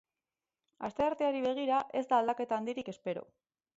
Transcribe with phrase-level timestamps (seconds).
[0.87, 3.29] Astearteari begira ez da aldaketa handirik espero.